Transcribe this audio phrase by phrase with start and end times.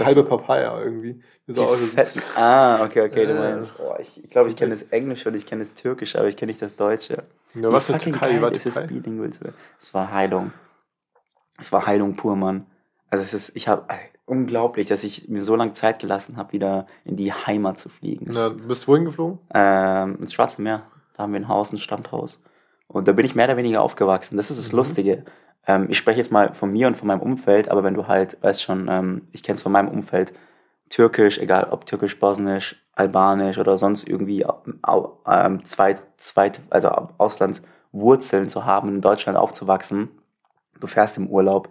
[0.00, 1.22] Das halbe Papaya irgendwie.
[1.46, 1.76] So
[2.36, 3.74] ah, okay, okay, du meinst.
[3.78, 6.36] Oh, ich ich glaube, ich kenne das Englische und ich kenne das Türkische, aber ich
[6.36, 7.24] kenne nicht das Deutsche.
[7.54, 8.40] Ja, was für Türkei?
[8.40, 9.30] War ist es bilingual.
[9.80, 10.52] Es war Heilung.
[11.58, 12.66] Es war Heilung pur, Mann.
[13.10, 13.86] Also es ist, ich habe
[14.24, 18.26] unglaublich, dass ich mir so lange Zeit gelassen habe, wieder in die Heimat zu fliegen.
[18.32, 19.38] Na, bist du wohin geflogen?
[19.52, 20.84] Ähm, ins Schwarze Meer.
[21.14, 22.40] Da haben wir ein Haus, ein Standhaus.
[22.92, 24.36] Und da bin ich mehr oder weniger aufgewachsen.
[24.36, 24.78] Das ist das mhm.
[24.78, 25.24] Lustige.
[25.66, 28.36] Ähm, ich spreche jetzt mal von mir und von meinem Umfeld, aber wenn du halt,
[28.42, 30.32] weißt schon, ähm, ich kenne es von meinem Umfeld,
[30.88, 38.64] Türkisch, egal ob Türkisch, Bosnisch, Albanisch oder sonst irgendwie ähm, zweit, zweit, also Auslandswurzeln zu
[38.64, 40.08] haben, in Deutschland aufzuwachsen.
[40.80, 41.68] Du fährst im Urlaub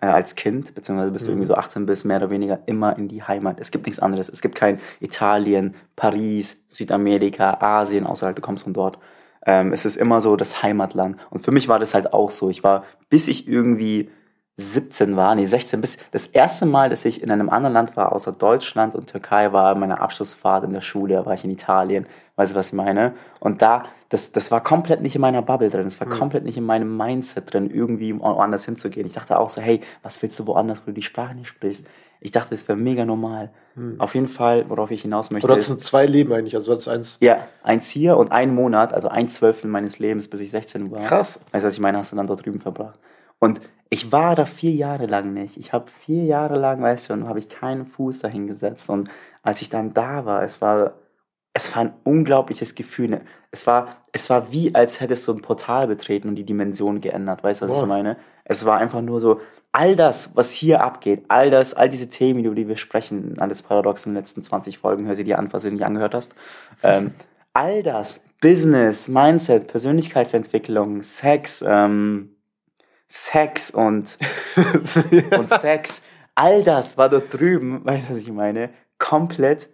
[0.00, 1.26] äh, als Kind, beziehungsweise bis mhm.
[1.26, 3.58] du irgendwie so 18 bist, mehr oder weniger immer in die Heimat.
[3.58, 4.28] Es gibt nichts anderes.
[4.28, 8.98] Es gibt kein Italien, Paris, Südamerika, Asien, außer halt du kommst von dort.
[9.46, 11.16] Ähm, es ist immer so das Heimatland.
[11.30, 12.50] Und für mich war das halt auch so.
[12.50, 14.10] Ich war, bis ich irgendwie
[14.56, 18.12] 17 war, nee, 16, bis das erste Mal, dass ich in einem anderen Land war,
[18.12, 22.06] außer Deutschland und Türkei, war meine Abschlussfahrt in der Schule, da war ich in Italien,
[22.36, 23.14] weißt du, was ich meine?
[23.38, 26.12] Und da, das, das war komplett nicht in meiner Bubble drin, es war mhm.
[26.12, 29.06] komplett nicht in meinem Mindset drin, irgendwie woanders hinzugehen.
[29.06, 31.84] Ich dachte auch so, hey, was willst du woanders, wo du die Sprache nicht sprichst?
[32.22, 33.50] Ich dachte, das wäre mega normal.
[33.76, 33.98] Hm.
[33.98, 35.46] Auf jeden Fall, worauf ich hinaus möchte.
[35.46, 37.16] Oder das sind zwei Leben eigentlich, also das ist eins.
[37.20, 41.00] Ja, eins hier und ein Monat, also ein Zwölftel meines Lebens, bis ich 16 war.
[41.04, 41.40] Krass.
[41.50, 42.98] Also, was ich meine, hast du dann dort drüben verbracht.
[43.38, 45.56] Und ich war da vier Jahre lang nicht.
[45.56, 48.88] Ich habe vier Jahre lang, weißt du, habe ich keinen Fuß dahin gesetzt.
[48.88, 49.10] Und
[49.42, 50.94] als ich dann da war, es war,
[51.54, 53.20] es war ein unglaubliches Gefühl.
[53.50, 57.42] Es war, es war wie, als hättest du ein Portal betreten und die Dimension geändert.
[57.42, 57.82] Weißt du, was Boah.
[57.82, 58.16] ich meine?
[58.44, 59.40] Es war einfach nur so,
[59.72, 63.62] all das, was hier abgeht, all das, all diese Themen, über die wir sprechen, alles
[63.62, 66.34] paradox in den letzten 20 Folgen, hör sie dir an, falls du nicht angehört hast.
[66.82, 67.12] Ähm,
[67.52, 72.36] all das, Business, Mindset, Persönlichkeitsentwicklung, Sex, ähm,
[73.10, 74.16] Sex und,
[75.36, 76.00] und Sex,
[76.36, 78.70] all das war dort drüben, weißt du, was ich meine?
[78.98, 79.68] Komplett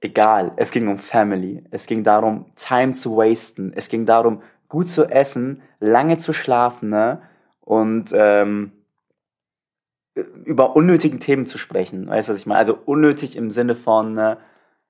[0.00, 0.52] egal.
[0.56, 1.64] Es ging um Family.
[1.70, 3.72] Es ging darum, Time zu wasten.
[3.74, 7.22] Es ging darum, gut zu essen, lange zu schlafen, ne?
[7.60, 8.72] Und ähm,
[10.44, 12.08] über unnötigen Themen zu sprechen.
[12.08, 12.60] Weißt du, was ich meine?
[12.60, 14.36] Also unnötig im Sinne von äh,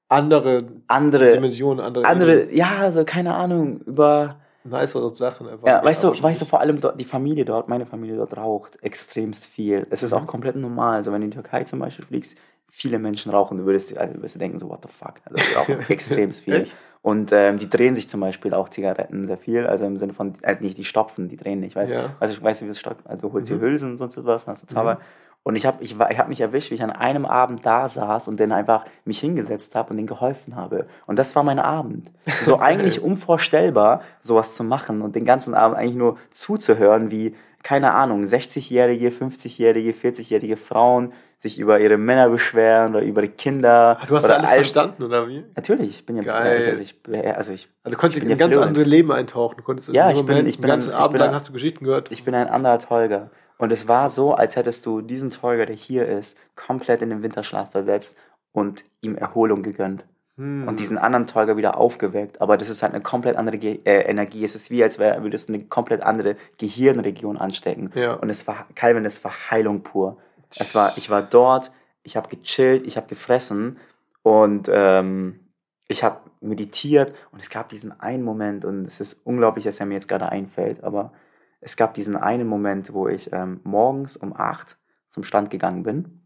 [0.09, 5.67] andere, andere Dimensionen, andere, andere ja, also keine Ahnung, über nicere Sachen einfach.
[5.67, 8.83] Ja, weißt du, weißt du, vor allem dort, die Familie dort, meine Familie dort raucht
[8.83, 9.87] extremst viel.
[9.91, 10.19] Es ist mhm.
[10.19, 10.97] auch komplett normal.
[10.97, 12.37] Also wenn du in die Türkei zum Beispiel fliegst,
[12.71, 15.15] viele Menschen rauchen, du würdest, also würdest du denken so, what the fuck?
[15.25, 16.63] Also die rauchen extremst viel.
[16.63, 16.77] Echt?
[17.01, 20.35] Und ähm, die drehen sich zum Beispiel auch Zigaretten sehr viel, also im Sinne von,
[20.43, 22.17] äh, nicht die stopfen, die drehen nicht, weißt ja.
[22.21, 23.57] Also ich weiß nicht, wie es stopft, also du holst mhm.
[23.57, 24.97] die Hülsen und sonst was, hast du Zauber.
[24.97, 25.01] Mhm.
[25.43, 28.29] Und ich habe ich, ich hab mich erwischt, wie ich an einem Abend da saß
[28.29, 30.87] und dann einfach mich hingesetzt habe und denen geholfen habe.
[31.07, 32.11] Und das war mein Abend.
[32.43, 37.93] So eigentlich unvorstellbar, sowas zu machen und den ganzen Abend eigentlich nur zuzuhören, wie, keine
[37.93, 44.01] Ahnung, 60-jährige, 50-jährige, 40-jährige Frauen sich über ihre Männer beschweren oder über die Kinder.
[44.09, 45.45] Du hast ja alles verstanden, oder wie?
[45.55, 46.67] Natürlich, ich bin ja Geil.
[46.69, 49.57] Also ich, also ich, also du konntest in ein ganz anderes Leben eintauchen.
[49.59, 52.11] Du konntest ja, ich bin, ich bin, Abend bin du Geschichten gehört.
[52.11, 53.31] Ich bin ein anderer Tolga.
[53.59, 57.23] Und es war so, als hättest du diesen Tolga, der hier ist, komplett in den
[57.23, 58.17] Winterschlaf versetzt
[58.53, 60.05] und ihm Erholung gegönnt.
[60.37, 60.69] Hm.
[60.69, 62.41] Und diesen anderen Tolga wieder aufgeweckt.
[62.41, 64.45] Aber das ist halt eine komplett andere Ge äh, Energie.
[64.45, 67.91] Es ist wie, als wär, würdest du eine komplett andere Gehirnregion anstecken.
[67.95, 68.15] Ja.
[68.15, 70.17] Und es war, Calvin, es war Heilung pur.
[70.57, 71.73] Es war, ich war dort,
[72.05, 73.79] ich habe gechillt, ich habe gefressen
[74.23, 75.41] und ähm,
[75.89, 79.87] ich habe meditiert und es gab diesen einen Moment und es ist unglaublich, dass er
[79.87, 81.13] mir jetzt gerade einfällt, aber
[81.61, 84.79] es gab diesen einen Moment, wo ich ähm, morgens um 8
[85.11, 86.23] zum Stand gegangen bin.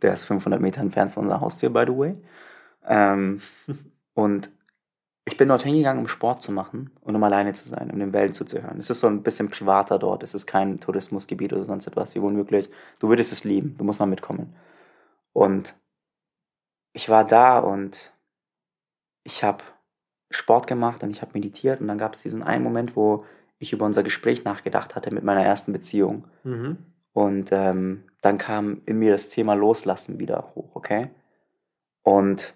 [0.00, 2.16] Der ist 500 Meter entfernt von unserer Haustür, by the way.
[2.86, 3.40] Ähm,
[4.14, 4.50] und
[5.24, 8.12] ich bin dort hingegangen, um Sport zu machen und um alleine zu sein, um den
[8.12, 8.80] Wellen zuzuhören.
[8.80, 10.24] Es ist so ein bisschen privater dort.
[10.24, 12.12] Es ist kein Tourismusgebiet oder sonst etwas.
[12.12, 13.76] Hier wohnen wirklich, du würdest es lieben.
[13.78, 14.56] Du musst mal mitkommen.
[15.32, 15.76] Und
[16.92, 18.12] ich war da und
[19.22, 19.62] ich habe
[20.30, 23.24] Sport gemacht und ich habe meditiert und dann gab es diesen einen Moment, wo
[23.62, 26.24] ich über unser Gespräch nachgedacht hatte mit meiner ersten Beziehung.
[26.42, 26.78] Mhm.
[27.12, 31.10] Und ähm, dann kam in mir das Thema Loslassen wieder hoch, okay?
[32.02, 32.54] Und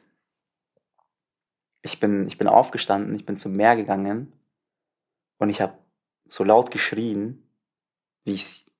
[1.83, 4.33] ich bin, ich bin aufgestanden, ich bin zum Meer gegangen
[5.39, 5.75] und ich habe
[6.29, 7.49] so laut geschrien,
[8.25, 8.71] wie ich es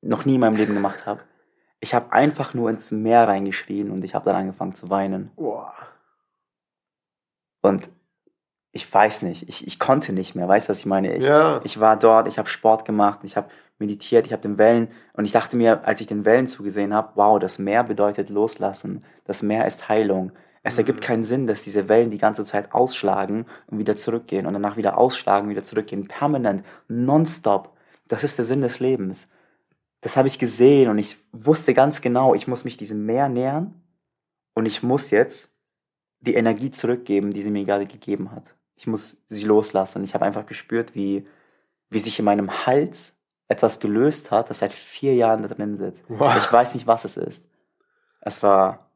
[0.00, 1.22] noch nie in meinem Leben gemacht habe.
[1.78, 5.30] Ich habe einfach nur ins Meer reingeschrien und ich habe dann angefangen zu weinen.
[5.36, 5.74] Boah.
[7.60, 7.90] Und
[8.76, 11.14] ich weiß nicht, ich, ich konnte nicht mehr, weißt du, was ich meine?
[11.16, 11.60] Ich, ja.
[11.64, 15.24] ich war dort, ich habe Sport gemacht, ich habe meditiert, ich habe den Wellen und
[15.24, 19.42] ich dachte mir, als ich den Wellen zugesehen habe, wow, das Meer bedeutet loslassen, das
[19.42, 20.32] Meer ist Heilung,
[20.62, 24.52] es ergibt keinen Sinn, dass diese Wellen die ganze Zeit ausschlagen und wieder zurückgehen und
[24.52, 26.08] danach wieder ausschlagen, wieder zurückgehen.
[26.08, 27.72] Permanent, nonstop.
[28.08, 29.26] Das ist der Sinn des Lebens.
[30.00, 33.80] das habe ich gesehen und ich wusste ganz genau, ich muss mich diesem Meer nähern
[34.54, 35.50] und ich muss jetzt
[36.20, 38.54] die Energie zurückgeben, die sie mir gerade gegeben hat.
[38.76, 40.04] Ich muss sie loslassen.
[40.04, 41.26] Ich habe einfach gespürt, wie,
[41.90, 43.14] wie sich in meinem Hals
[43.48, 46.02] etwas gelöst hat, das seit vier Jahren da drin sitzt.
[46.08, 46.36] Wow.
[46.36, 47.48] Ich weiß nicht, was es ist.
[48.20, 48.90] Es war,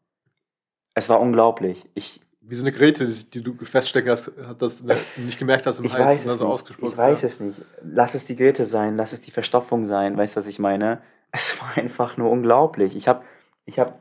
[0.95, 1.89] es war unglaublich.
[1.95, 5.79] Ich, wie so eine Grete, die du feststecken hast, hat das es, nicht gemerkt hast
[5.79, 6.93] im ich Hals und dann so ausgesprochen.
[6.93, 7.29] Ich weiß ja.
[7.29, 7.61] es nicht.
[7.83, 11.01] Lass es die Grete sein, lass es die Verstopfung sein, weißt du, was ich meine?
[11.33, 12.97] Es war einfach nur unglaublich.
[12.97, 13.25] Ich habe,
[13.67, 13.95] ich habe,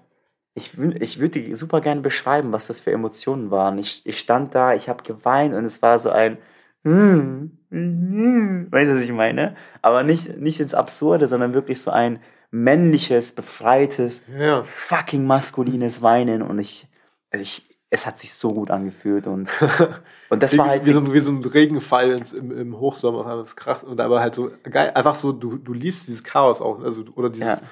[0.60, 3.78] ich, ich würde super gerne beschreiben, was das für Emotionen waren.
[3.78, 6.38] Ich, ich stand da, ich habe geweint und es war so ein,
[6.84, 9.56] mm, mm, weißt du, was ich meine?
[9.82, 12.20] Aber nicht, nicht ins Absurde, sondern wirklich so ein
[12.52, 14.64] männliches, befreites, ja.
[14.64, 16.88] fucking maskulines Weinen und ich,
[17.32, 19.50] ich, es hat sich so gut angefühlt und,
[20.30, 20.86] und das war halt.
[20.86, 24.52] Wie so, wie so ein Regenfall im, im Hochsommer, das kracht und aber halt so
[24.64, 27.68] geil, einfach so, du, du liebst dieses Chaos auch, also, oder dieses, ja.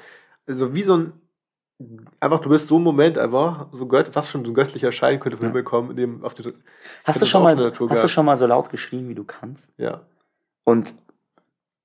[0.47, 1.13] also wie so ein,
[2.19, 5.19] einfach, du bist so ein Moment einfach, so gött, fast schon so ein göttlicher Schein
[5.19, 5.51] könnte von ja.
[5.51, 6.53] Himmel kommen, in dem auf die,
[7.03, 9.67] hast du schon mal, so, hast du schon mal so laut geschrien, wie du kannst?
[9.77, 10.01] Ja.
[10.63, 10.93] Und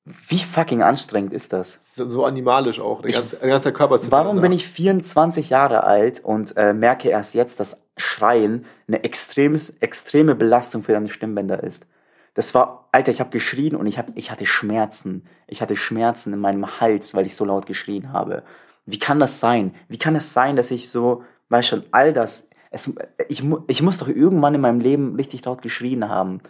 [0.04, 1.78] wie fucking anstrengend ist das?
[1.94, 3.02] So animalisch auch.
[3.02, 7.08] Der, ganze, der ganze Körper ist Warum bin ich 24 Jahre alt und äh, merke
[7.08, 11.86] erst jetzt, dass Schreien eine extremes, extreme Belastung für deine Stimmbänder ist?
[12.34, 15.24] Das war, Alter, ich habe geschrien und ich, hab, ich hatte Schmerzen.
[15.46, 18.42] Ich hatte Schmerzen in meinem Hals, weil ich so laut geschrien habe.
[18.86, 19.74] Wie kann das sein?
[19.88, 22.92] Wie kann es sein, dass ich so, weißt schon, all das, es,
[23.28, 26.40] ich, ich muss doch irgendwann in meinem Leben richtig laut geschrien haben.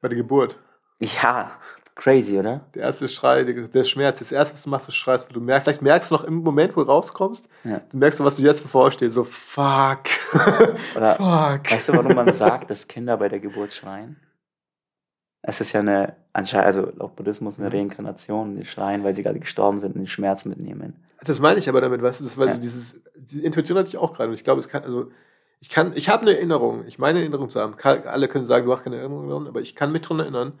[0.00, 0.58] Bei der Geburt.
[1.00, 1.52] Ja,
[1.98, 2.60] Crazy, oder?
[2.76, 4.20] Der erste Schrei, der, Schmerz.
[4.20, 5.26] Das erste, was du machst, ist schreist.
[5.32, 7.80] Du merkst, vielleicht merkst du noch im Moment, wo du rauskommst, ja.
[7.90, 9.14] du merkst, was du jetzt bevorstehst.
[9.14, 10.04] So, fuck.
[10.94, 11.72] Oder, fuck.
[11.72, 14.14] Weißt du, warum man sagt, dass Kinder bei der Geburt schreien?
[15.42, 18.56] Es ist ja eine, anscheinend, also laut Buddhismus eine Reinkarnation.
[18.56, 20.96] Die schreien, weil sie gerade gestorben sind und den Schmerz mitnehmen.
[21.22, 22.54] Das meine ich aber damit, weißt du, das war ja.
[22.54, 24.30] so dieses, diese Intuition hatte ich auch gerade.
[24.30, 25.10] Und ich glaube, es kann, also,
[25.60, 26.84] ich kann, ich habe eine Erinnerung.
[26.86, 27.76] Ich meine Erinnerung zu haben.
[27.82, 30.52] Alle können sagen, du hast keine Erinnerung, aber ich kann mich daran erinnern,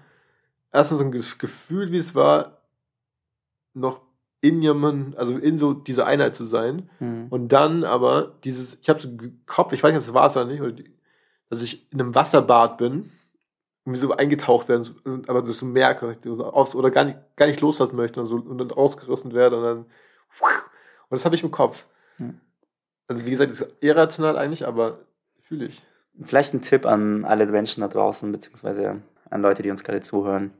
[0.72, 2.58] erstens so ein Gefühl, wie es war,
[3.74, 4.00] noch
[4.40, 6.88] in jemandem, also in so dieser Einheit zu sein.
[7.00, 7.26] Mhm.
[7.30, 9.08] Und dann aber dieses, ich habe so
[9.46, 10.92] Kopf, ich weiß nicht, ob es war oder nicht, oder die,
[11.50, 13.10] dass ich in einem Wasserbad bin
[13.88, 16.16] mir so eingetaucht werden, aber das so merke,
[16.74, 19.78] oder gar nicht, gar nicht loslassen möchte und, so, und dann rausgerissen werde und dann,
[19.78, 21.86] und das habe ich im Kopf.
[22.18, 22.40] Mhm.
[23.06, 24.98] Also wie gesagt, ist irrational eigentlich, aber
[25.40, 25.82] fühle ich.
[26.22, 30.52] Vielleicht ein Tipp an alle Menschen da draußen, beziehungsweise an Leute, die uns gerade zuhören.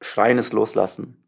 [0.00, 1.22] Schreien ist loslassen.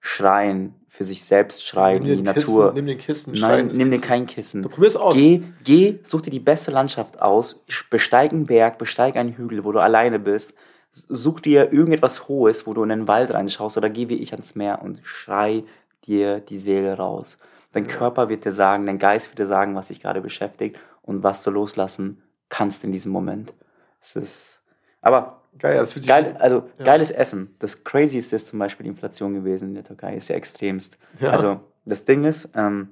[0.00, 2.72] Schreien, für sich selbst schreien, die Natur.
[2.72, 4.62] Kissen, nimm den Kissen, Nein, nimm dir kein Kissen.
[4.62, 5.14] Du probierst aus.
[5.14, 9.72] Geh, geh, such dir die beste Landschaft aus, besteig einen Berg, besteig einen Hügel, wo
[9.72, 10.52] du alleine bist.
[10.90, 14.56] Such dir irgendetwas Hohes, wo du in den Wald reinschaust oder geh wie ich ans
[14.56, 15.62] Meer und schrei
[16.06, 17.38] dir die Seele raus.
[17.72, 21.22] Dein Körper wird dir sagen, dein Geist wird dir sagen, was dich gerade beschäftigt und
[21.22, 23.54] was du loslassen kannst in diesem Moment.
[24.00, 24.60] Es ist,
[25.00, 26.84] aber Geil, das fühlt sich Geil, also ja.
[26.84, 27.54] geiles Essen.
[27.58, 30.16] Das Crazyste ist zum Beispiel die Inflation gewesen in der Türkei.
[30.16, 30.96] Ist ja extremst.
[31.18, 31.30] Ja.
[31.30, 32.90] Also das Ding ist, ähm,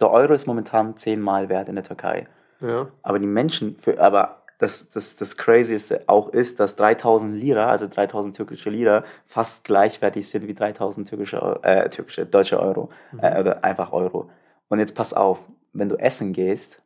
[0.00, 2.26] der Euro ist momentan zehnmal wert in der Türkei.
[2.60, 2.88] Ja.
[3.02, 7.88] Aber die Menschen, für, aber das, das, das Crazyste auch ist, dass 3000 Lira, also
[7.88, 12.90] 3000 türkische Lira, fast gleichwertig sind wie 3000 türkische, äh, türkische deutsche Euro.
[13.10, 13.20] Mhm.
[13.20, 14.30] Äh, oder einfach Euro.
[14.68, 15.40] Und jetzt pass auf,
[15.72, 16.80] wenn du essen gehst,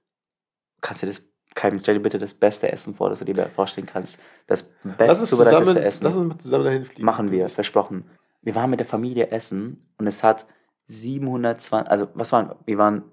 [0.80, 1.22] kannst du das
[1.56, 4.18] Kai, stell dir bitte das beste Essen vor, das du dir vorstellen kannst.
[4.46, 6.04] Das beste zubereitete Essen.
[6.04, 7.04] Lass uns zusammen dahin fliegen.
[7.04, 8.04] Machen wir, versprochen.
[8.42, 10.46] Wir waren mit der Familie essen und es hat
[10.88, 13.04] 720, also was waren, wir waren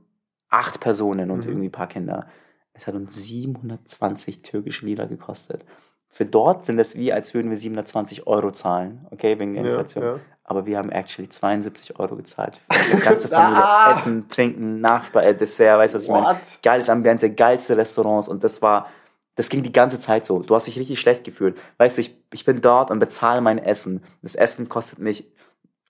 [0.50, 1.48] acht Personen und mhm.
[1.48, 2.28] irgendwie ein paar Kinder.
[2.74, 5.66] Es hat uns 720 türkische Lira gekostet.
[6.10, 10.04] Für dort sind es wie, als würden wir 720 Euro zahlen, okay, wegen der Inflation.
[10.04, 10.20] Ja, ja.
[10.46, 12.60] Aber wir haben actually 72 Euro gezahlt.
[12.70, 13.64] Für die ganze Familie.
[13.64, 13.94] ah!
[13.94, 16.40] Essen, Trinken, Nachspeise, äh, Dessert, weißt du, was ich meine?
[16.62, 18.88] Geiles Ambiente, geilste Restaurants und das war,
[19.36, 20.40] das ging die ganze Zeit so.
[20.40, 21.58] Du hast dich richtig schlecht gefühlt.
[21.78, 24.04] Weißt du, ich, ich bin dort und bezahle mein Essen.
[24.22, 25.26] Das Essen kostet mich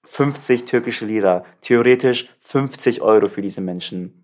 [0.06, 1.44] 50 türkische Lira.
[1.62, 4.23] Theoretisch 50 Euro für diese Menschen.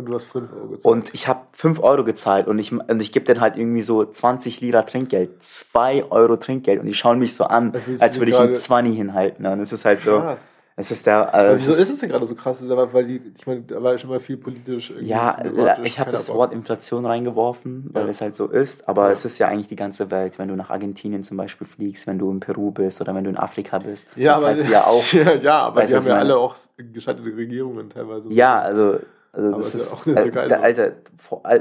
[0.00, 0.84] Und du hast 5 Euro gezahlt.
[0.84, 4.04] Und ich habe 5 Euro gezahlt und ich, und ich gebe dann halt irgendwie so
[4.04, 8.38] 20 Lira Trinkgeld, 2 Euro Trinkgeld und die schauen mich so an, als würde ich
[8.38, 9.46] einen 20 hinhalten.
[9.46, 10.18] Und es ist halt so.
[10.18, 10.40] Krass.
[10.80, 11.34] Es ist der.
[11.34, 12.64] Äh, wieso ist es denn gerade so krass?
[12.66, 14.92] Weil die, ich meine, da war schon mal viel politisch.
[15.00, 15.38] Ja,
[15.84, 18.10] ich habe das Wort Inflation reingeworfen, weil ja.
[18.10, 18.88] es halt so ist.
[18.88, 19.12] Aber ja.
[19.12, 20.38] es ist ja eigentlich die ganze Welt.
[20.38, 23.30] Wenn du nach Argentinien zum Beispiel fliegst, wenn du in Peru bist oder wenn du
[23.30, 25.12] in Afrika bist, ja, aber, ja auch.
[25.12, 28.32] ja, aber die haben ja alle auch gescheiterte Regierungen teilweise.
[28.32, 29.00] Ja, also
[29.32, 30.92] also das ist, ist ja äh, Alter,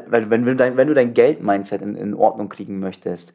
[0.08, 3.34] wenn, wenn, du dein, wenn du dein Geld-Mindset in, in Ordnung kriegen möchtest,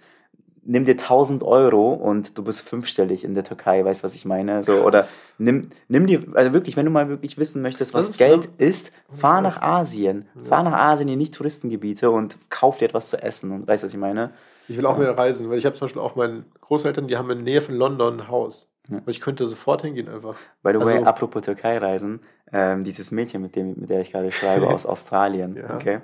[0.64, 4.24] nimm dir 1000 Euro und du bist fünfstellig in der Türkei, weißt du, was ich
[4.24, 4.62] meine?
[4.62, 5.06] So, oder
[5.38, 8.50] nimm, nimm dir, also wirklich, wenn du mal wirklich wissen möchtest, was ist Geld so-
[8.58, 10.26] ist, fahr nach Asien.
[10.48, 13.86] Fahr nach Asien in nicht Touristengebiete und kauf dir etwas zu essen und weißt du,
[13.86, 14.30] was ich meine?
[14.66, 17.30] Ich will auch mehr reisen, weil ich habe zum Beispiel auch meine Großeltern, die haben
[17.30, 18.66] in der Nähe von London ein Haus.
[18.88, 19.00] Ja.
[19.06, 20.36] Ich könnte sofort hingehen einfach.
[20.62, 22.20] By the way, Also- apropos Türkei-Reisen,
[22.52, 25.74] ähm, dieses Mädchen, mit, dem, mit der ich gerade schreibe, aus Australien, Ja.
[25.74, 26.00] okay?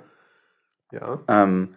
[0.91, 1.19] Ja.
[1.27, 1.75] Ähm,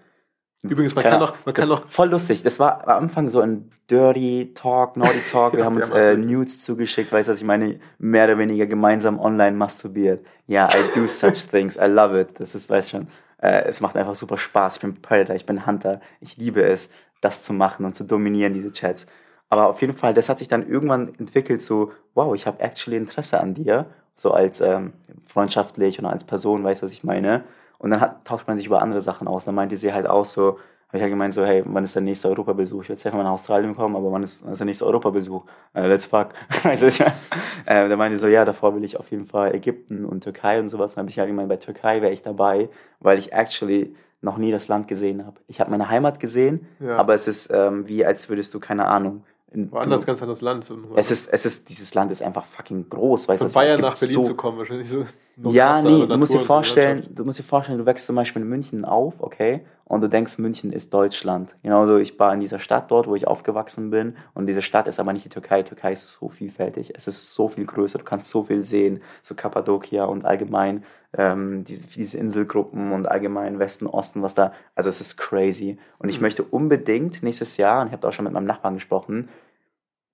[0.62, 2.42] Übrigens, man kann noch, man kann das, noch, voll lustig.
[2.42, 5.52] Das war am Anfang so ein Dirty Talk, Naughty Talk.
[5.52, 7.78] Wir Ja, haben uns äh, Nudes zugeschickt, weißt du, was ich meine?
[7.98, 10.24] Mehr oder weniger gemeinsam online masturbiert.
[10.46, 11.76] Ja, I do such things.
[11.76, 12.40] I love it.
[12.40, 13.08] Das ist, weißt schon,
[13.42, 14.76] äh, es macht einfach super Spaß.
[14.76, 16.00] Ich bin Predator, ich bin Hunter.
[16.20, 16.88] Ich liebe es,
[17.20, 19.06] das zu machen und zu dominieren, diese Chats.
[19.54, 22.96] Aber auf jeden Fall, das hat sich dann irgendwann entwickelt so, wow, ich habe actually
[22.96, 23.86] Interesse an dir.
[24.16, 24.94] So als ähm,
[25.28, 27.44] freundschaftlich und als Person, weißt du, was ich meine?
[27.78, 29.44] Und dann hat, tauscht man sich über andere Sachen aus.
[29.44, 30.58] Dann meinte sie halt auch so,
[30.88, 32.82] habe ich halt gemeint so, hey, wann ist der nächste Europabesuch?
[32.82, 35.44] Ich werde jetzt mal nach Australien kommen, aber wann ist, wann ist der nächste Europabesuch?
[35.72, 36.30] Äh, let's fuck.
[36.80, 40.04] Du, ich äh, da meinte sie so, ja, davor will ich auf jeden Fall Ägypten
[40.04, 40.94] und Türkei und sowas.
[40.94, 44.50] Dann habe ich halt gemeint, bei Türkei wäre ich dabei, weil ich actually noch nie
[44.50, 45.36] das Land gesehen habe.
[45.48, 46.96] Ich habe meine Heimat gesehen, Ja.
[46.96, 49.22] aber es ist ähm, wie, als würdest du, keine Ahnung,
[49.52, 50.64] woanders, ganz anderes Land.
[50.64, 53.52] So es ist, es ist, dieses Land ist einfach fucking groß, weißt von was?
[53.52, 55.04] Bayern nach Berlin so zu kommen, wahrscheinlich so.
[55.50, 58.42] ja, nee, du musst dir so vorstellen, du musst dir vorstellen, du wächst zum Beispiel
[58.42, 61.54] in München auf, okay, und du denkst, München ist Deutschland.
[61.62, 64.98] Genauso, ich war in dieser Stadt dort, wo ich aufgewachsen bin, und diese Stadt ist
[64.98, 65.62] aber nicht die Türkei.
[65.62, 69.02] Die Türkei ist so vielfältig, es ist so viel größer, du kannst so viel sehen,
[69.22, 70.84] so Kappadokia und allgemein
[71.16, 75.78] ähm, die, diese Inselgruppen und allgemein Westen, Osten, was da, also es ist crazy.
[75.98, 76.22] Und ich Mhm.
[76.22, 79.28] möchte unbedingt nächstes Jahr, und ich habe auch schon mit meinem Nachbarn gesprochen,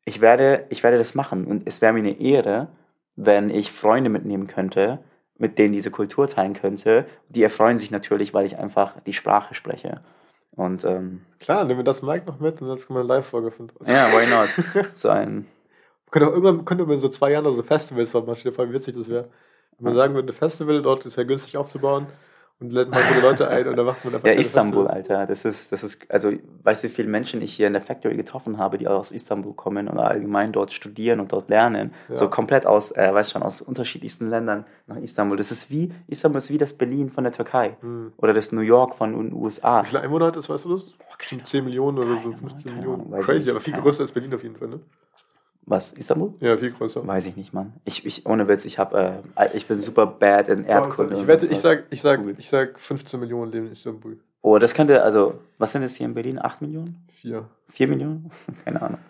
[0.05, 2.69] ich werde, ich werde das machen und es wäre mir eine Ehre,
[3.17, 4.99] wenn ich Freunde mitnehmen könnte,
[5.40, 7.06] mit denen diese Kultur teilen könnte.
[7.28, 10.02] Die erfreuen sich natürlich, weil ich einfach die Sprache spreche.
[10.54, 13.50] Und ähm, Klar, nehmen wir das Mike noch mit und jetzt können wir eine Live-Folge
[13.50, 13.88] von uns.
[13.88, 14.87] ja, why not?
[14.94, 15.47] so ein,
[16.11, 18.37] Könnte auch irgendwann, könnte man in so zwei Jahren oder so Festivals machen.
[18.37, 19.28] Stell dir vor, wie witzig das wäre.
[19.78, 22.06] Wenn man sagen würde, ein Festival dort ist ja günstig aufzubauen
[22.61, 25.11] und lädt mal viele Leute ein und dann macht man einfach ja, Istanbul, Festivals.
[25.11, 25.26] Alter.
[25.26, 28.17] Das ist, das ist, also, weißt du, wie viele Menschen ich hier in der Factory
[28.17, 31.93] getroffen habe, die aus Istanbul kommen oder allgemein dort studieren und dort lernen.
[32.09, 32.17] Ja.
[32.17, 35.38] So komplett aus, äh, weißt schon, aus unterschiedlichsten Ländern nach Istanbul.
[35.38, 37.76] Das ist wie, Istanbul ist wie das Berlin von der Türkei.
[37.81, 38.12] Hm.
[38.19, 39.83] Oder das New York von den USA.
[39.83, 40.87] Wie viele Einwohner hat das, weißt du das?
[41.21, 43.12] keine 10 Millionen oder so, Keine 15 Ahnung, keine Millionen.
[43.12, 44.81] Ahnung, Crazy, aber viel größer als Berlin auf jeden Fall, ne?
[45.67, 46.35] Was, Istanbul?
[46.40, 47.07] Ja, viel größer.
[47.07, 47.75] Weiß ich nicht, Mann.
[47.85, 49.21] Ich, ich ohne Witz, ich hab, äh,
[49.52, 51.17] ich bin super bad in Erdkunde.
[51.17, 54.19] Ich wette, ich sag, ich sag, ich sag 15 Millionen leben in Istanbul.
[54.43, 56.38] Oh, das könnte, also, was sind es hier in Berlin?
[56.40, 57.07] 8 Millionen?
[57.12, 57.49] Vier.
[57.69, 58.31] 4 Millionen?
[58.64, 59.00] Keine Ahnung.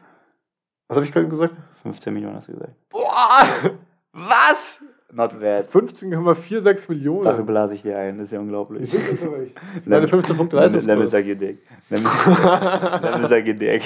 [0.88, 1.54] Was habe ich gerade gesagt?
[1.82, 2.74] 15 Millionen hast du gesagt.
[2.90, 3.70] Boah!
[4.12, 4.80] Was?
[5.12, 5.68] Not bad.
[5.68, 7.24] 15,46 Millionen.
[7.24, 8.92] Dafür blase ich dir ein, das ist ja unglaublich.
[9.84, 11.58] Meine 15 Punkte Let me suck your dick.
[11.90, 13.82] Let me, suck your dick.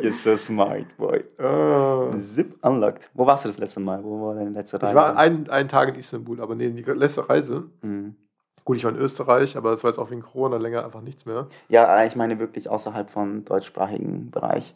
[0.00, 1.24] You're so smart, boy.
[2.14, 2.18] Ah.
[2.18, 3.10] Zip unlocked.
[3.14, 4.02] Wo warst du das letzte Mal?
[4.04, 4.92] Wo war deine letzte Reise?
[4.92, 7.64] Ich war einen, einen Tag in Istanbul, aber nee, die letzte Reise.
[7.82, 8.16] Mhm.
[8.64, 11.24] Gut, ich war in Österreich, aber das war jetzt auch wegen Corona länger einfach nichts
[11.24, 11.46] mehr.
[11.68, 14.72] Ja, ich meine wirklich außerhalb von deutschsprachigen Bereich.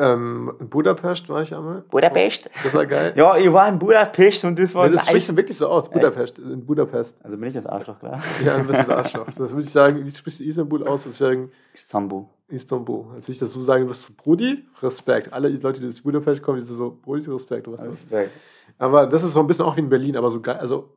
[0.00, 1.80] Ähm, in Budapest war ich einmal.
[1.90, 2.48] Budapest?
[2.62, 3.12] Das war geil.
[3.16, 5.08] Ja, ich war in Budapest und das war Nee, das nice.
[5.24, 5.88] spricht wirklich so aus.
[5.90, 7.16] Budapest, in Budapest.
[7.24, 8.20] Also bin ich das Arschloch, klar.
[8.44, 9.26] Ja, ein bisschen Arschloch.
[9.36, 11.02] Das würde ich sagen, wie sprichst du Istanbul aus?
[11.04, 12.26] Deswegen Istanbul.
[12.48, 13.06] Istanbul.
[13.14, 15.32] Als ich das so sagen, so Brudi, Respekt.
[15.32, 17.90] Alle Leute, die aus Budapest kommen, die sind so, Brudi, Respekt, du weißt das.
[17.90, 18.32] Respekt.
[18.78, 20.94] Aber das ist so ein bisschen auch wie in Berlin, aber so geil, also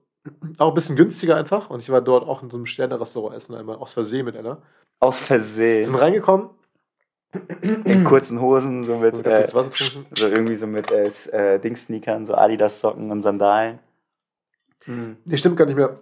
[0.58, 1.70] auch ein bisschen günstiger einfach.
[1.70, 4.62] Und ich war dort auch in so einem Sterne-Restaurant essen, einmal aus Versehen mit einer.
[5.00, 5.96] Aus Wir sind Versehen.
[5.96, 6.50] reingekommen,
[7.86, 13.10] In kurzen Hosen, so mit, äh, so irgendwie so mit äh, äh, Dings-Sneakern, so Adidas-Socken
[13.10, 13.80] und Sandalen.
[14.86, 15.98] Nee, stimmt gar nicht mehr.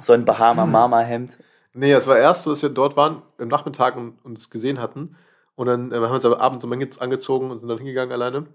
[0.00, 1.36] So ein Bahama-Mama-Hemd.
[1.78, 5.16] Nee, es war erst so, dass wir dort waren, im Nachmittag und uns gesehen hatten.
[5.54, 8.46] Und dann äh, haben wir uns aber abends ange- angezogen und sind dann hingegangen alleine.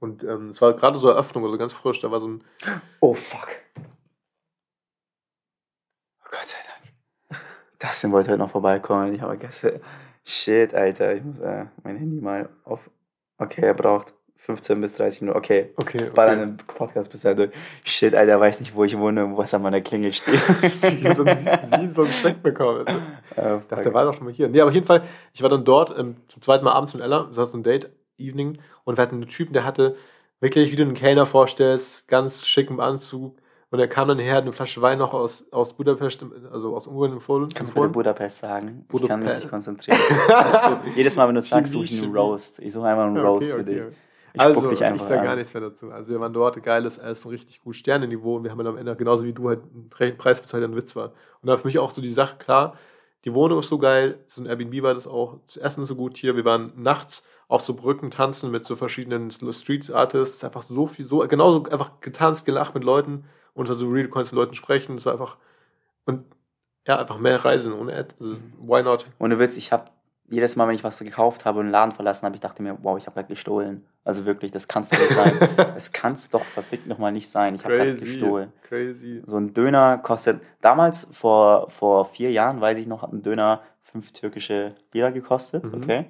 [0.00, 2.00] Und ähm, es war gerade so Eröffnung, also ganz frisch.
[2.00, 2.44] Da war so ein.
[3.00, 3.48] Oh, fuck.
[6.20, 7.42] Oh Gott sei Dank.
[7.78, 9.12] Das wollte heute noch vorbeikommen.
[9.14, 9.80] Ich habe vergessen.
[10.24, 11.14] Shit, Alter.
[11.14, 12.88] Ich muss äh, mein Handy mal auf.
[13.36, 15.38] Okay, er braucht 15 bis 30 Minuten.
[15.38, 15.70] Okay.
[15.76, 16.10] Okay.
[16.12, 16.32] Bei okay.
[16.32, 17.50] einem Podcast bis durch.
[17.84, 20.34] Shit, Alter, weiß nicht, wo ich wohne und was an meiner Klingel steht.
[20.82, 22.84] Ich hab dann wie, so einen Schreck bekommen.
[22.86, 23.00] Also.
[23.36, 24.48] Äh, Ich dachte, der war doch schon mal hier.
[24.48, 27.04] Nee, aber auf jeden Fall, ich war dann dort ähm, zum zweiten Mal abends mit
[27.04, 29.94] Ella, das war so ein Date-Evening, und wir hatten einen Typen, der hatte
[30.40, 33.36] wirklich, wie du einen Kellner vorstellst, ganz schicken Anzug.
[33.70, 36.22] Und er kam dann her, eine Flasche Wein noch aus, aus Budapest,
[36.52, 37.48] also aus Ungarn empfohlen.
[37.54, 38.86] Kannst du Budapest sagen?
[38.92, 39.36] Ich kann mich Budapest.
[39.36, 39.98] nicht konzentrieren.
[40.28, 42.14] Du, jedes Mal, wenn du sagst, suche ich einen.
[42.14, 42.58] Roast.
[42.58, 43.82] Ich suche einfach einen Roast für dich.
[44.34, 45.90] Ich also, ich sage gar nichts mehr dazu.
[45.90, 48.96] Also wir waren dort, geiles Essen, richtig gut Sternenniveau und wir haben dann am Ende,
[48.96, 51.08] genauso wie du, halt einen Pre- Preis bezahlt, ein Witz war.
[51.42, 52.76] Und da war für mich auch so die Sache klar,
[53.24, 54.18] Die Wohnung ist so geil.
[54.26, 55.38] So ein Airbnb war das auch.
[55.46, 56.36] Das Essen ist so gut hier.
[56.36, 60.42] Wir waren nachts auf so Brücken tanzen mit so verschiedenen Street Artists.
[60.42, 63.24] Einfach so viel, so, genauso einfach getanzt, gelacht mit Leuten.
[63.54, 64.96] Und so real, du konntest mit Leuten sprechen.
[64.96, 65.36] Es war einfach,
[66.04, 66.24] und
[66.86, 68.14] ja, einfach mehr Reisen ohne Ad.
[68.18, 69.06] Also, why not?
[69.20, 69.90] Ohne Witz, ich habe
[70.32, 72.78] jedes Mal, wenn ich was gekauft habe und einen Laden verlassen habe, ich dachte mir,
[72.82, 73.84] wow, ich habe gerade gestohlen.
[74.02, 75.38] Also wirklich, das kann es doch nicht sein.
[75.76, 77.54] Es kann es doch verfickt nochmal nicht sein.
[77.54, 78.52] Ich habe gerade gestohlen.
[78.62, 79.22] Crazy.
[79.26, 83.60] So ein Döner kostet, damals, vor, vor vier Jahren, weiß ich noch, hat ein Döner
[83.82, 85.74] fünf türkische Lira gekostet, mhm.
[85.74, 86.06] okay.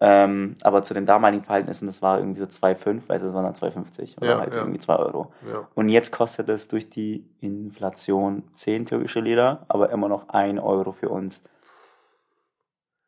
[0.00, 3.54] Ähm, aber zu den damaligen Verhältnissen, das war irgendwie so 2,5, also das waren dann
[3.54, 4.60] 2,50 oder ja, halt ja.
[4.60, 5.32] irgendwie 2 Euro.
[5.46, 5.68] Ja.
[5.74, 10.92] Und jetzt kostet es durch die Inflation 10 türkische Lira, aber immer noch 1 Euro
[10.92, 11.42] für uns.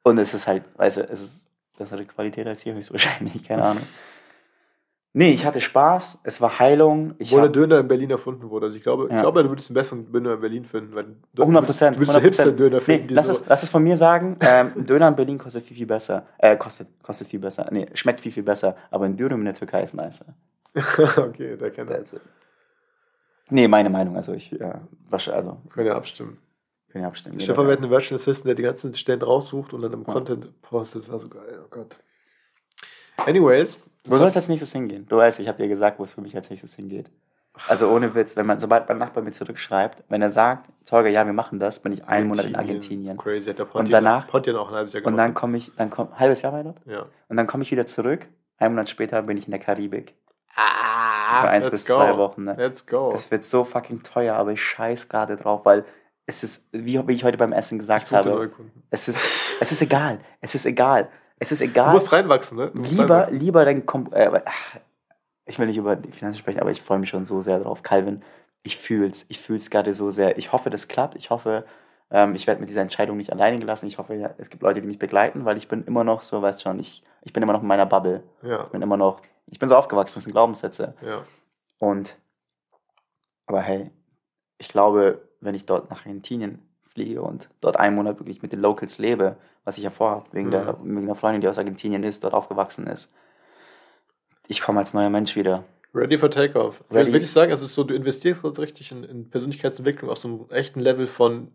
[0.03, 3.83] Und es ist halt, weißt du, es ist bessere Qualität als hier höchstwahrscheinlich, keine Ahnung.
[5.13, 7.15] Nee, ich hatte Spaß, es war Heilung.
[7.19, 8.67] Ich Wo der Döner in Berlin erfunden wurde.
[8.67, 9.17] Also ich glaube, ja.
[9.17, 10.95] ich glaube, du würdest einen besseren Döner in Berlin finden.
[10.95, 11.97] Weil 100 Prozent.
[11.97, 13.07] Du würdest einen Hipster-Döner finden.
[13.09, 15.65] Nee, lass, so es, lass es von mir sagen, ähm, ein Döner in Berlin kostet
[15.65, 16.27] viel, viel besser.
[16.39, 17.67] Äh, kostet, kostet viel besser.
[17.73, 18.77] Nee, schmeckt viel, viel besser.
[18.93, 20.27] Aber ein Döner in der Türkei ist nicer.
[21.17, 22.05] okay, da kennt er.
[23.49, 24.17] Nee, meine Meinung.
[24.17, 25.57] Also ich, ja, wasche, also.
[25.71, 26.39] Können ja abstimmen.
[26.91, 27.39] Können ja abstimmen.
[27.39, 30.13] Stefan wird einen Virtual Assistant, der die ganzen Stellen raussucht und dann im ja.
[30.13, 31.03] Content postet.
[31.03, 31.61] Das war so geil.
[31.65, 31.97] Oh Gott.
[33.27, 35.07] Anyways, wo soll als nächstes hingehen?
[35.09, 37.11] Du weißt, ich habe dir gesagt, wo es für mich als nächstes hingeht.
[37.69, 41.27] Also ohne Witz, wenn man, sobald mein Nachbar mir zurückschreibt, wenn er sagt, Zeuge, ja,
[41.27, 43.19] wir machen das, bin ich einen Monat in Argentinien.
[43.19, 45.13] Crazy, hat der Pontian, und danach, Pontian auch ein halbes Jahr gemacht.
[45.13, 46.79] Und dann komme ich, dann komm, halbes Jahr war dort?
[46.87, 47.07] Ja.
[47.29, 50.15] Und dann komme ich wieder zurück, einen Monat später bin ich in der Karibik.
[50.55, 51.95] Ah, Für eins bis go.
[51.95, 52.55] zwei Wochen, ne?
[52.57, 53.11] Let's go.
[53.13, 55.85] Das wird so fucking teuer, aber ich scheiß gerade drauf, weil
[56.31, 58.51] es ist, wie, ich heute beim Essen gesagt habe,
[58.91, 61.09] es ist, es ist egal, es ist egal.
[61.43, 61.87] Es ist egal.
[61.87, 62.71] Du musst reinwachsen, ne?
[62.75, 63.39] lieber, reinwachsen.
[63.39, 64.13] lieber dann kommt.
[64.13, 64.43] Äh,
[65.47, 67.83] ich will nicht über die Finanzen sprechen, aber ich freue mich schon so sehr drauf.
[67.83, 68.23] Calvin,
[68.63, 69.25] ich fühl's.
[69.29, 70.37] Ich fühl's gerade so sehr.
[70.37, 71.17] Ich hoffe, das klappt.
[71.17, 71.65] Ich hoffe,
[72.11, 73.87] ähm, ich werde mit dieser Entscheidung nicht alleine gelassen.
[73.87, 76.43] Ich hoffe, ja, es gibt Leute, die mich begleiten, weil ich bin immer noch so,
[76.43, 78.23] weißt schon, ich, ich bin immer noch in meiner Bubble.
[78.43, 78.65] Ja.
[78.65, 80.95] Ich bin immer noch, ich bin so aufgewachsen, das sind Glaubenssätze.
[81.01, 81.25] Ja.
[81.79, 82.17] Und,
[83.47, 83.91] aber hey,
[84.59, 88.61] ich glaube, wenn ich dort nach Argentinien fliege und dort einen Monat wirklich mit den
[88.61, 90.53] Locals lebe, was ich ja vorhabe, wegen, mhm.
[90.53, 93.13] der, wegen der Freundin, die aus Argentinien ist, dort aufgewachsen ist.
[94.49, 95.65] Ich komme als neuer Mensch wieder.
[95.95, 96.85] Ready for Takeoff.
[96.91, 97.13] Ready.
[97.13, 100.51] Will ich sagen, es ist so, du investierst richtig in, in Persönlichkeitsentwicklung auf so einem
[100.51, 101.49] echten Level von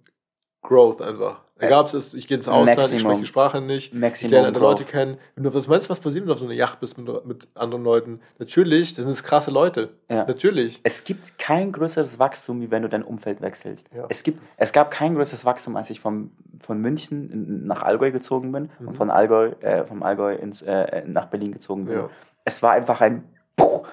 [0.68, 1.42] Growth einfach.
[1.58, 2.96] Egal, ob es ist, ich gehe ins Ausland, Maximum.
[2.96, 5.18] ich spreche die Sprache nicht, Maximum ich lerne andere Leute kennen.
[5.36, 7.48] Wenn du was meinst, was passiert, wenn du auf so einer Yacht bist mit, mit
[7.56, 8.20] anderen Leuten?
[8.40, 9.92] Natürlich, das sind es krasse Leute.
[10.10, 10.26] Ja.
[10.26, 10.82] Natürlich.
[10.84, 13.88] Es gibt kein größeres Wachstum, wie wenn du dein Umfeld wechselst.
[13.96, 14.06] Ja.
[14.10, 18.52] Es, gibt, es gab kein größeres Wachstum, als ich vom, von München nach Allgäu gezogen
[18.52, 18.90] bin mhm.
[18.90, 21.96] und von Allgäu, äh, vom Allgäu ins, äh, nach Berlin gezogen bin.
[21.96, 22.10] Ja.
[22.44, 23.24] Es war einfach ein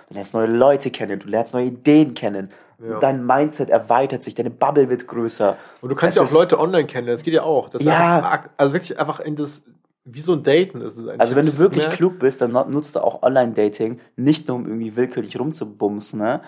[0.08, 2.50] Du lernst neue Leute kennen, du lernst neue Ideen kennen.
[2.78, 2.98] Ja.
[2.98, 5.56] Dein Mindset erweitert sich, deine Bubble wird größer.
[5.80, 7.68] Und du kannst es ja auch Leute online kennen, das geht ja auch.
[7.68, 8.16] Das ja.
[8.16, 9.62] Einfach, also wirklich einfach in das,
[10.04, 11.20] wie so ein Daten ist es eigentlich.
[11.20, 14.96] Also wenn du wirklich klug bist, dann nutzt du auch Online-Dating, nicht nur um irgendwie
[14.96, 16.40] willkürlich rumzubumsen, ne?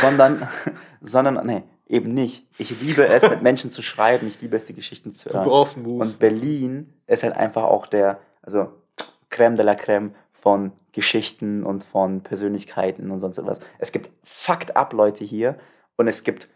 [0.00, 0.48] sondern,
[1.02, 2.46] sondern, nee, eben nicht.
[2.56, 5.44] Ich liebe es, mit Menschen zu schreiben, ich liebe es, die Geschichten zu hören.
[5.44, 6.12] Du brauchst einen Boost.
[6.12, 8.68] Und Berlin ist halt einfach auch der, also
[9.30, 10.10] Crème de la Crème
[10.44, 13.60] von Geschichten und von Persönlichkeiten und sonst etwas.
[13.78, 15.56] Es gibt fucked up Leute hier
[15.96, 16.48] und es gibt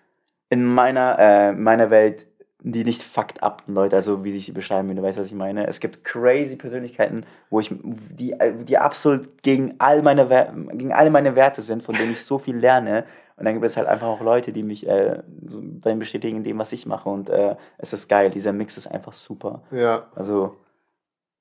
[0.50, 2.26] in meiner, äh, meiner Welt
[2.60, 5.34] die nicht fucked up Leute, also wie sich sie beschreiben, wenn du weißt, was ich
[5.34, 5.66] meine.
[5.68, 10.26] Es gibt crazy Persönlichkeiten, wo ich, die, die absolut gegen all meine,
[10.72, 13.04] gegen alle meine Werte sind, von denen ich so viel lerne.
[13.36, 16.44] Und dann gibt es halt einfach auch Leute, die mich äh, so dann bestätigen in
[16.44, 17.08] dem, was ich mache.
[17.08, 18.28] Und äh, es ist geil.
[18.30, 19.62] Dieser Mix ist einfach super.
[19.70, 20.08] Ja.
[20.16, 20.56] Also,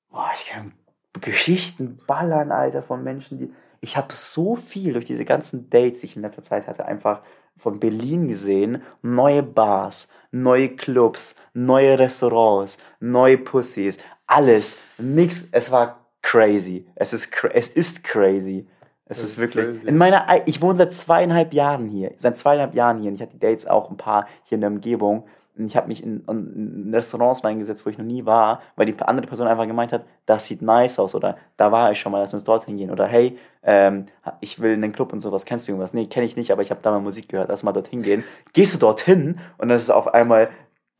[0.08, 0.72] boah, ich kann
[1.20, 3.52] Geschichten ballern, Alter, von Menschen, die.
[3.80, 7.22] Ich habe so viel durch diese ganzen Dates, die ich in letzter Zeit hatte, einfach
[7.56, 8.82] von Berlin gesehen.
[9.02, 14.76] Neue Bars, neue Clubs, neue Restaurants, neue Pussys, alles.
[14.98, 15.48] Nix.
[15.52, 16.86] Es war crazy.
[16.94, 18.68] Es ist, es ist crazy.
[19.06, 19.64] Es ist, ist, wirklich.
[19.64, 19.86] Crazy.
[19.86, 22.12] In meiner, ich wohne seit zweieinhalb Jahren hier.
[22.18, 23.08] Seit zweieinhalb Jahren hier.
[23.10, 25.24] Und ich hatte Dates auch ein paar hier in der Umgebung
[25.66, 29.26] ich habe mich in, in, Restaurants reingesetzt, wo ich noch nie war, weil die andere
[29.26, 32.34] Person einfach gemeint hat, das sieht nice aus oder da war ich schon mal, lass
[32.34, 34.06] uns dorthin gehen oder hey, ähm,
[34.40, 35.92] ich will in den Club und sowas, kennst du irgendwas?
[35.94, 38.24] Nee, kenne ich nicht, aber ich habe da mal Musik gehört, lass mal dorthin gehen.
[38.52, 40.50] Gehst du dorthin und das ist auf einmal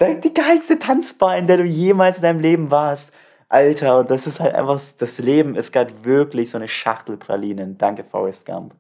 [0.01, 3.13] die geilste Tanzbar, in der du jemals in deinem Leben warst.
[3.49, 7.79] Alter, und das ist halt einfach, das Leben ist gerade wirklich so eine Schachtel Pralinen.
[7.79, 8.75] Danke, Forrest Gump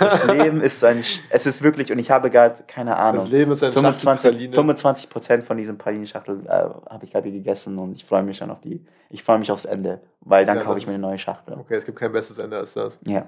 [0.00, 3.52] das Leben ist ein, es ist wirklich, und ich habe gerade, keine Ahnung, das Leben
[3.52, 8.04] ist ein 25, 25 Prozent von diesem Pralinenschachtel äh, habe ich gerade gegessen und ich
[8.04, 10.86] freue mich schon auf die, ich freue mich aufs Ende, weil dann ja, kaufe ich
[10.86, 11.54] mir eine neue Schachtel.
[11.58, 12.98] Okay, es gibt kein besseres Ende als das.
[13.06, 13.26] Ja.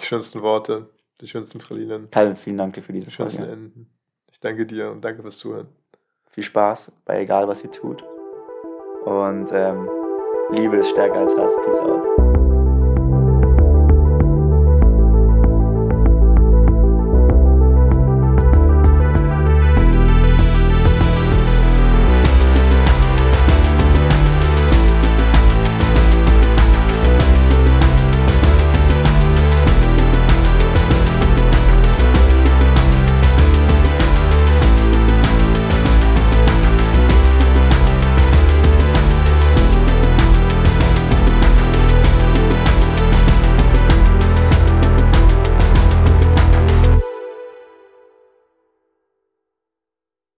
[0.00, 2.10] Die schönsten Worte, die schönsten Pralinen.
[2.10, 3.90] Calvin, vielen Dank für diese Die schönsten Enden.
[4.30, 5.68] Ich danke dir und danke fürs Zuhören.
[6.30, 8.04] Viel Spaß bei egal, was ihr tut.
[9.04, 9.88] Und ähm,
[10.50, 11.56] Liebe ist stärker als Hass.
[11.64, 12.15] Peace out.